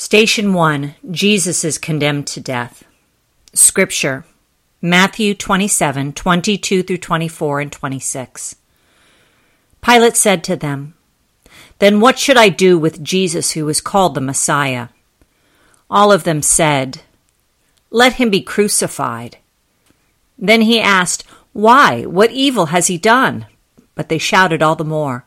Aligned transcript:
Station 0.00 0.54
1 0.54 0.94
Jesus 1.10 1.62
is 1.62 1.76
condemned 1.76 2.26
to 2.28 2.40
death. 2.40 2.84
Scripture 3.52 4.24
Matthew 4.80 5.34
27 5.34 6.14
22 6.14 6.82
through 6.82 6.96
24 6.96 7.60
and 7.60 7.70
26. 7.70 8.56
Pilate 9.82 10.16
said 10.16 10.42
to 10.44 10.56
them, 10.56 10.94
Then 11.80 12.00
what 12.00 12.18
should 12.18 12.38
I 12.38 12.48
do 12.48 12.78
with 12.78 13.04
Jesus 13.04 13.50
who 13.50 13.68
is 13.68 13.82
called 13.82 14.14
the 14.14 14.22
Messiah? 14.22 14.88
All 15.90 16.10
of 16.10 16.24
them 16.24 16.40
said, 16.40 17.02
Let 17.90 18.14
him 18.14 18.30
be 18.30 18.40
crucified. 18.40 19.36
Then 20.38 20.62
he 20.62 20.80
asked, 20.80 21.26
Why? 21.52 22.06
What 22.06 22.30
evil 22.30 22.66
has 22.66 22.86
he 22.86 22.96
done? 22.96 23.44
But 23.94 24.08
they 24.08 24.16
shouted 24.16 24.62
all 24.62 24.76
the 24.76 24.82
more, 24.82 25.26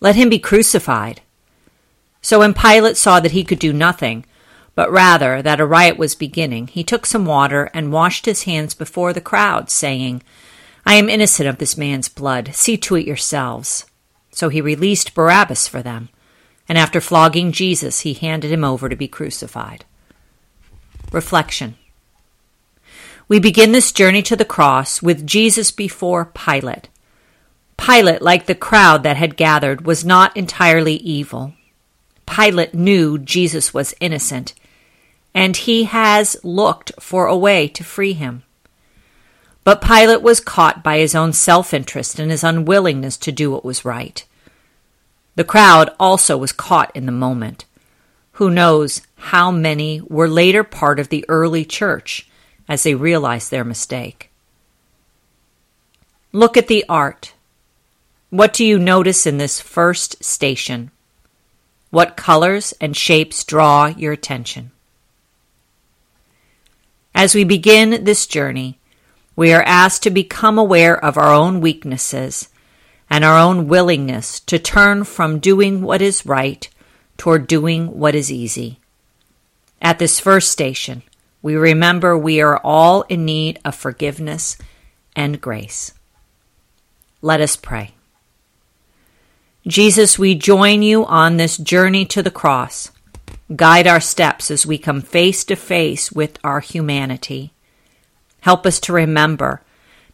Let 0.00 0.14
him 0.14 0.28
be 0.28 0.38
crucified. 0.38 1.20
So 2.24 2.38
when 2.38 2.54
Pilate 2.54 2.96
saw 2.96 3.20
that 3.20 3.32
he 3.32 3.44
could 3.44 3.58
do 3.58 3.74
nothing, 3.74 4.24
but 4.74 4.90
rather 4.90 5.42
that 5.42 5.60
a 5.60 5.66
riot 5.66 5.98
was 5.98 6.14
beginning, 6.14 6.68
he 6.68 6.82
took 6.82 7.04
some 7.04 7.26
water 7.26 7.70
and 7.74 7.92
washed 7.92 8.24
his 8.24 8.44
hands 8.44 8.72
before 8.72 9.12
the 9.12 9.20
crowd, 9.20 9.68
saying, 9.68 10.22
I 10.86 10.94
am 10.94 11.10
innocent 11.10 11.50
of 11.50 11.58
this 11.58 11.76
man's 11.76 12.08
blood. 12.08 12.54
See 12.54 12.78
to 12.78 12.96
it 12.96 13.06
yourselves. 13.06 13.84
So 14.30 14.48
he 14.48 14.62
released 14.62 15.14
Barabbas 15.14 15.68
for 15.68 15.82
them, 15.82 16.08
and 16.66 16.78
after 16.78 16.98
flogging 16.98 17.52
Jesus, 17.52 18.00
he 18.00 18.14
handed 18.14 18.50
him 18.50 18.64
over 18.64 18.88
to 18.88 18.96
be 18.96 19.06
crucified. 19.06 19.84
Reflection 21.12 21.76
We 23.28 23.38
begin 23.38 23.72
this 23.72 23.92
journey 23.92 24.22
to 24.22 24.34
the 24.34 24.46
cross 24.46 25.02
with 25.02 25.26
Jesus 25.26 25.70
before 25.70 26.24
Pilate. 26.24 26.88
Pilate, 27.76 28.22
like 28.22 28.46
the 28.46 28.54
crowd 28.54 29.02
that 29.02 29.18
had 29.18 29.36
gathered, 29.36 29.84
was 29.84 30.06
not 30.06 30.34
entirely 30.34 30.94
evil. 30.94 31.52
Pilate 32.26 32.74
knew 32.74 33.18
Jesus 33.18 33.74
was 33.74 33.94
innocent, 34.00 34.54
and 35.34 35.56
he 35.56 35.84
has 35.84 36.36
looked 36.42 36.92
for 37.00 37.26
a 37.26 37.36
way 37.36 37.68
to 37.68 37.84
free 37.84 38.12
him. 38.12 38.42
But 39.64 39.80
Pilate 39.80 40.22
was 40.22 40.40
caught 40.40 40.84
by 40.84 40.98
his 40.98 41.14
own 41.14 41.32
self 41.32 41.72
interest 41.72 42.18
and 42.18 42.30
his 42.30 42.44
unwillingness 42.44 43.16
to 43.18 43.32
do 43.32 43.50
what 43.50 43.64
was 43.64 43.84
right. 43.84 44.24
The 45.36 45.44
crowd 45.44 45.90
also 45.98 46.36
was 46.36 46.52
caught 46.52 46.94
in 46.94 47.06
the 47.06 47.12
moment. 47.12 47.64
Who 48.32 48.50
knows 48.50 49.02
how 49.16 49.50
many 49.50 50.00
were 50.02 50.28
later 50.28 50.64
part 50.64 51.00
of 51.00 51.08
the 51.08 51.24
early 51.28 51.64
church 51.64 52.28
as 52.68 52.82
they 52.82 52.94
realized 52.94 53.50
their 53.50 53.64
mistake? 53.64 54.30
Look 56.32 56.56
at 56.56 56.68
the 56.68 56.84
art. 56.88 57.32
What 58.30 58.52
do 58.52 58.64
you 58.64 58.78
notice 58.78 59.26
in 59.26 59.38
this 59.38 59.60
first 59.60 60.22
station? 60.22 60.90
What 61.94 62.16
colors 62.16 62.74
and 62.80 62.96
shapes 62.96 63.44
draw 63.44 63.86
your 63.86 64.12
attention? 64.12 64.72
As 67.14 67.36
we 67.36 67.44
begin 67.44 68.02
this 68.02 68.26
journey, 68.26 68.80
we 69.36 69.52
are 69.52 69.62
asked 69.62 70.02
to 70.02 70.10
become 70.10 70.58
aware 70.58 70.96
of 71.04 71.16
our 71.16 71.32
own 71.32 71.60
weaknesses 71.60 72.48
and 73.08 73.24
our 73.24 73.38
own 73.38 73.68
willingness 73.68 74.40
to 74.40 74.58
turn 74.58 75.04
from 75.04 75.38
doing 75.38 75.82
what 75.82 76.02
is 76.02 76.26
right 76.26 76.68
toward 77.16 77.46
doing 77.46 77.96
what 77.96 78.16
is 78.16 78.32
easy. 78.32 78.80
At 79.80 80.00
this 80.00 80.18
first 80.18 80.50
station, 80.50 81.04
we 81.42 81.54
remember 81.54 82.18
we 82.18 82.40
are 82.40 82.58
all 82.64 83.02
in 83.02 83.24
need 83.24 83.60
of 83.64 83.76
forgiveness 83.76 84.58
and 85.14 85.40
grace. 85.40 85.92
Let 87.22 87.40
us 87.40 87.54
pray. 87.54 87.93
Jesus, 89.66 90.18
we 90.18 90.34
join 90.34 90.82
you 90.82 91.06
on 91.06 91.38
this 91.38 91.56
journey 91.56 92.04
to 92.06 92.22
the 92.22 92.30
cross. 92.30 92.90
Guide 93.54 93.86
our 93.86 94.00
steps 94.00 94.50
as 94.50 94.66
we 94.66 94.76
come 94.76 95.00
face 95.00 95.42
to 95.44 95.56
face 95.56 96.12
with 96.12 96.38
our 96.44 96.60
humanity. 96.60 97.52
Help 98.40 98.66
us 98.66 98.78
to 98.80 98.92
remember 98.92 99.62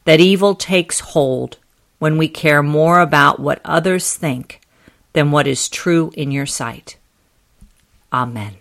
that 0.05 0.21
evil 0.21 0.55
takes 0.55 1.01
hold 1.01 1.59
when 1.99 2.17
we 2.17 2.29
care 2.29 2.63
more 2.63 3.01
about 3.01 3.41
what 3.41 3.61
others 3.65 4.15
think 4.15 4.61
than 5.15 5.33
what 5.33 5.49
is 5.49 5.69
true 5.69 6.13
in 6.15 6.31
your 6.31 6.47
sight. 6.47 6.97
Amen. 8.13 8.60